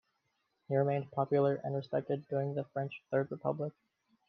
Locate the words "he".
0.67-0.75